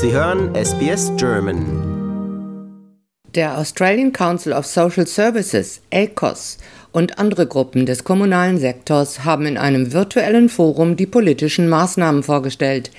[0.00, 1.64] Sie hören SBS German.
[3.34, 6.58] Der Australian Council of Social Services, ACOS,
[6.92, 12.92] und andere Gruppen des kommunalen Sektors haben in einem virtuellen Forum die politischen Maßnahmen vorgestellt,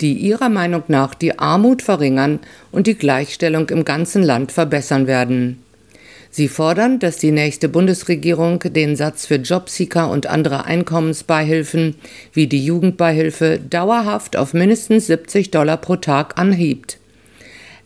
[0.00, 2.40] die ihrer Meinung nach die Armut verringern
[2.72, 5.62] und die Gleichstellung im ganzen Land verbessern werden.
[6.36, 11.94] Sie fordern, dass die nächste Bundesregierung den Satz für Jobseeker und andere Einkommensbeihilfen
[12.34, 16.98] wie die Jugendbeihilfe dauerhaft auf mindestens 70 Dollar pro Tag anhebt.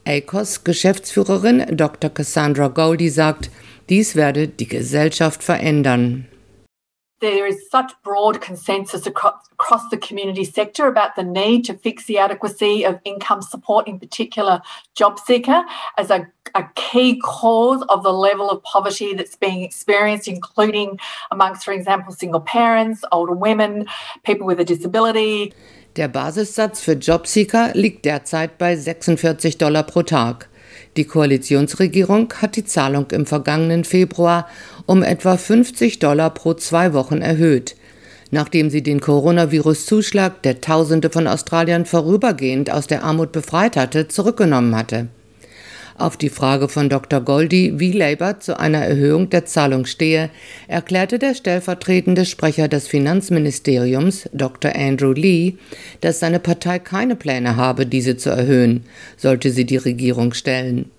[0.05, 2.11] ACOS Geschäftsführerin Dr.
[2.11, 3.51] Cassandra Goldie sagt,
[3.89, 6.27] dies werde die Gesellschaft verändern.
[7.21, 12.07] There is such broad consensus across, across, the community sector about the need to fix
[12.07, 14.61] the adequacy of income support, in particular
[14.95, 15.65] job seeker,
[15.97, 20.99] as a, a, key cause of the level of poverty that's being experienced, including
[21.31, 23.87] amongst, for example, single parents, older women,
[24.25, 25.53] people with a disability.
[25.97, 30.49] Der Basissatz für Jobseeker liegt derzeit bei 46 Dollar pro Tag.
[30.97, 34.49] Die Koalitionsregierung hat die Zahlung im vergangenen Februar
[34.87, 37.77] um etwa 50 Dollar pro zwei Wochen erhöht,
[38.33, 44.75] nachdem sie den Coronavirus-Zuschlag, der Tausende von Australiern vorübergehend aus der Armut befreit hatte, zurückgenommen
[44.75, 45.09] hatte.
[46.01, 47.21] Auf die Frage von Dr.
[47.21, 50.31] Goldie, wie Labour zu einer Erhöhung der Zahlung stehe,
[50.67, 54.75] erklärte der stellvertretende Sprecher des Finanzministeriums, Dr.
[54.75, 55.57] Andrew Lee,
[56.01, 58.85] dass seine Partei keine Pläne habe, diese zu erhöhen,
[59.19, 60.91] sollte sie die Regierung stellen.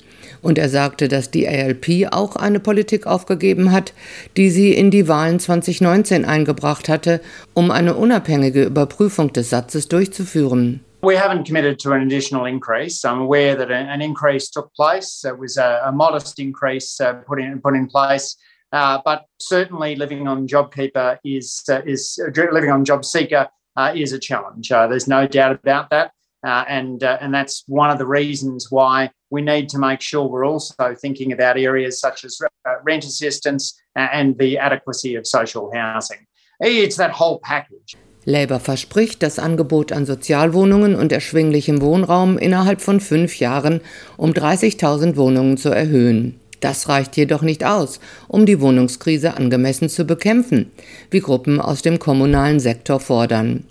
[0.43, 3.93] Und er sagte, dass die ALP auch eine Politik aufgegeben hat,
[4.37, 7.21] die sie in die Wahlen 2019 eingebracht hatte,
[7.55, 10.81] um eine unabhängige Überprüfung des Satzes durchzuführen.
[11.03, 13.03] We haven't committed to an additional increase.
[13.03, 15.25] I'm aware that an increase took place.
[15.25, 18.35] It was a, a modest increase uh, put in put in place,
[18.71, 24.13] uh, but certainly living on JobKeeper is uh, is uh, living on JobSeeker uh, is
[24.13, 24.71] a challenge.
[24.71, 26.11] Uh, there's no doubt about that,
[26.43, 30.93] and and that's one of the reasons why we need to make sure we're also
[30.93, 32.39] thinking about areas such as
[32.83, 36.27] rent assistance and the adequacy of social housing.
[36.59, 37.97] It's that whole package.
[38.23, 43.81] Labour verspricht, das Angebot an Sozialwohnungen und erschwinglichem Wohnraum innerhalb von fünf Jahren
[44.15, 46.39] um 30.000 Wohnungen zu erhöhen.
[46.59, 50.71] Das reicht jedoch nicht aus, um die Wohnungskrise angemessen zu bekämpfen,
[51.09, 53.63] wie Gruppen aus dem kommunalen Sektor fordern.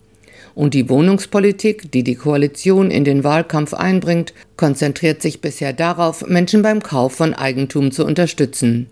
[0.56, 6.62] Und die Wohnungspolitik, die die Koalition in den Wahlkampf einbringt, konzentriert sich bisher darauf, Menschen
[6.62, 8.88] beim Kauf von Eigentum zu unterstützen.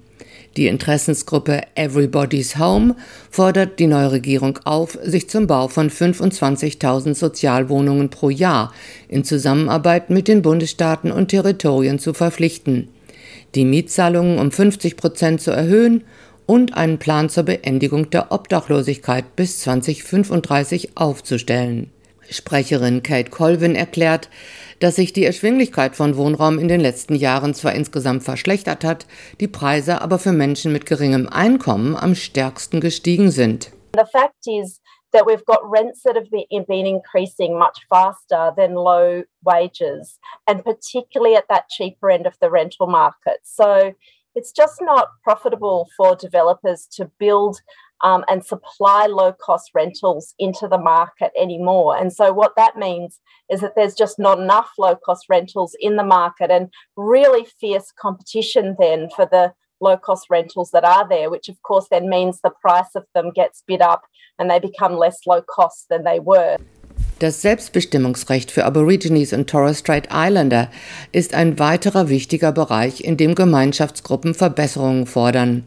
[0.59, 2.97] Die Interessensgruppe Everybody's Home
[3.31, 8.75] fordert die neue Regierung auf, sich zum Bau von 25.000 Sozialwohnungen pro Jahr
[9.07, 12.89] in Zusammenarbeit mit den Bundesstaaten und Territorien zu verpflichten,
[13.55, 16.03] die Mietzahlungen um 50 Prozent zu erhöhen
[16.45, 21.93] und einen Plan zur Beendigung der Obdachlosigkeit bis 2035 aufzustellen.
[22.31, 24.29] Sprecherin Kate Colvin erklärt,
[24.81, 29.07] dass sich die Erschwinglichkeit von Wohnraum in den letzten Jahren zwar insgesamt verschlechtert hat,
[29.41, 33.71] die Preise aber für Menschen mit geringem Einkommen am stärksten gestiegen sind.
[33.95, 34.81] The fact is
[35.13, 41.37] that we've got rents that have been increasing much faster than low wages, and particularly
[41.37, 43.41] at that cheaper end of the rental market.
[43.43, 43.95] So
[44.35, 47.61] it's just not profitable for developers to build
[48.03, 51.97] um, and supply low cost rentals into the market anymore.
[51.97, 53.21] And so, what that means
[53.51, 57.93] is that there's just not enough low cost rentals in the market and really fierce
[57.99, 62.41] competition then for the low cost rentals that are there, which of course then means
[62.41, 64.03] the price of them gets bid up
[64.39, 66.57] and they become less low cost than they were.
[67.19, 70.71] Das Selbstbestimmungsrecht für Aborigines und Torres Strait Islander
[71.11, 75.65] ist ein weiterer wichtiger Bereich, in dem Gemeinschaftsgruppen Verbesserungen fordern.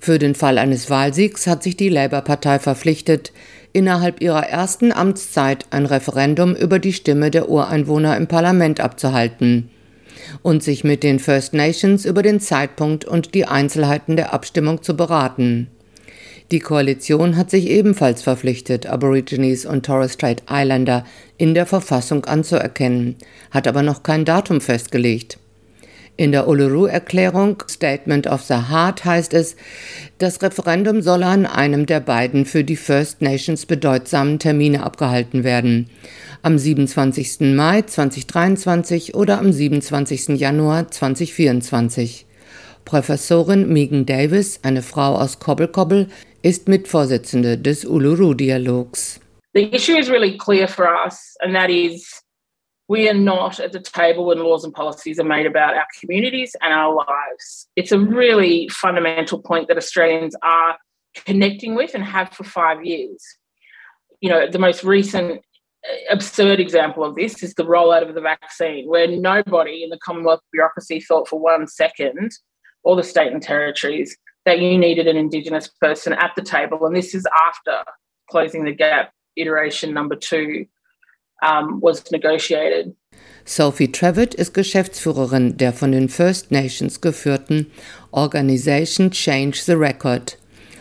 [0.00, 3.32] Für den Fall eines Wahlsiegs hat sich die Labour-Partei verpflichtet,
[3.72, 9.70] innerhalb ihrer ersten Amtszeit ein Referendum über die Stimme der Ureinwohner im Parlament abzuhalten
[10.42, 14.96] und sich mit den First Nations über den Zeitpunkt und die Einzelheiten der Abstimmung zu
[14.96, 15.68] beraten.
[16.50, 21.04] Die Koalition hat sich ebenfalls verpflichtet, Aborigines und Torres Strait Islander
[21.36, 23.16] in der Verfassung anzuerkennen,
[23.50, 25.38] hat aber noch kein Datum festgelegt.
[26.18, 29.54] In der Uluru-Erklärung Statement of the Heart heißt es,
[30.18, 35.88] das Referendum solle an einem der beiden für die First Nations bedeutsamen Termine abgehalten werden.
[36.42, 37.54] Am 27.
[37.54, 40.40] Mai 2023 oder am 27.
[40.40, 42.26] Januar 2024.
[42.84, 46.08] Professorin Megan Davis, eine Frau aus Cobble,
[46.42, 49.20] ist Mitvorsitzende des Uluru-Dialogs.
[49.54, 52.24] The issue is really clear for us and that is
[52.88, 56.56] we are not at the table when laws and policies are made about our communities
[56.62, 57.68] and our lives.
[57.76, 60.78] It's a really fundamental point that Australians are
[61.26, 63.22] connecting with and have for five years.
[64.20, 65.42] You know, the most recent
[65.88, 69.98] uh, absurd example of this is the rollout of the vaccine, where nobody in the
[70.02, 72.32] Commonwealth bureaucracy thought for one second,
[72.84, 76.84] or the state and territories, that you needed an Indigenous person at the table.
[76.86, 77.84] And this is after
[78.30, 80.66] closing the gap iteration number two
[81.42, 82.94] um, was negotiated.
[83.44, 87.70] Sophie Trevitt ist Geschäftsführerin der von den First Nations geführten
[88.10, 90.36] Organisation Change the Record.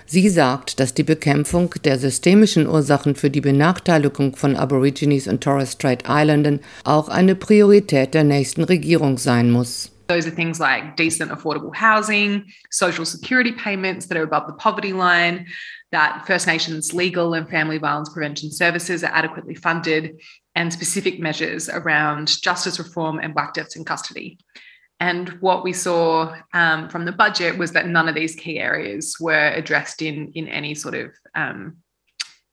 [0.05, 5.73] Sie sagt, dass die Bekämpfung der systemischen Ursachen für die Benachteiligung von Aborigines und Torres
[5.73, 9.91] Strait Islandern auch eine Priorität der nächsten Regierung sein muss.
[10.07, 14.93] Those are things like decent, affordable housing, social security payments that are above the poverty
[14.93, 15.47] line,
[15.91, 20.21] that First Nations legal and family violence prevention services are adequately funded,
[20.55, 24.39] and specific measures around justice reform and black deaths in custody.
[24.99, 29.17] And what we saw um, from the budget was that none of these key areas
[29.19, 31.77] were addressed in, in any sort of um,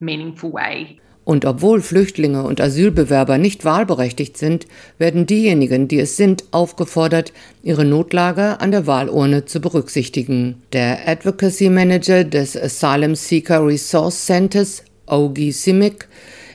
[0.00, 1.00] meaningful way.
[1.24, 4.66] Und obwohl Flüchtlinge und Asylbewerber nicht wahlberechtigt sind,
[4.98, 7.32] werden diejenigen, die es sind, aufgefordert,
[7.62, 10.62] ihre Notlage an der Wahlurne zu berücksichtigen.
[10.72, 16.08] Der Advocacy Manager des Asylum Seeker Resource Centers, Ogi Simic,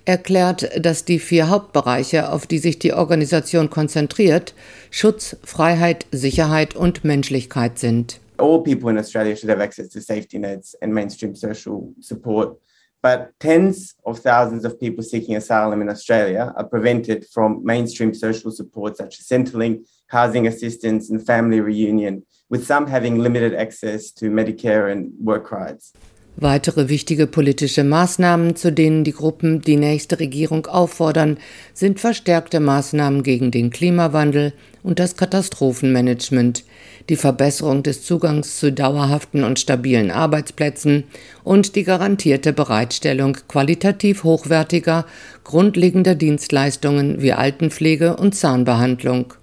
[0.06, 4.54] erklärt, dass die vier Hauptbereiche, auf die sich die Organisation konzentriert,
[4.92, 8.20] Schutz, Freiheit, Sicherheit und Menschlichkeit sind.
[8.38, 12.58] All people in Australia should have access to safety nets and mainstream social support.
[13.02, 18.52] But tens of thousands of people seeking asylum in Australia are prevented from mainstream social
[18.52, 24.30] support such as Centrelink, housing assistance, and family reunion, with some having limited access to
[24.30, 25.94] Medicare and work rights.
[26.42, 31.38] Weitere wichtige politische Maßnahmen, zu denen die Gruppen die nächste Regierung auffordern,
[31.74, 36.64] sind verstärkte Maßnahmen gegen den Klimawandel und das Katastrophenmanagement,
[37.10, 41.04] die Verbesserung des Zugangs zu dauerhaften und stabilen Arbeitsplätzen
[41.44, 45.06] und die garantierte Bereitstellung qualitativ hochwertiger,
[45.44, 49.34] grundlegender Dienstleistungen wie Altenpflege und Zahnbehandlung.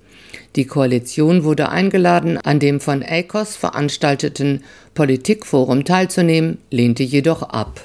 [0.57, 4.65] Die Koalition wurde eingeladen, an dem von ACOS veranstalteten
[4.95, 7.83] Politikforum teilzunehmen, lehnte jedoch ab.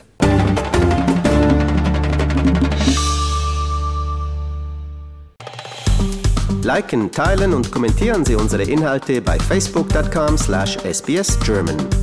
[6.64, 12.01] Liken, teilen und kommentieren Sie unsere Inhalte bei facebook.com/sbsgerman.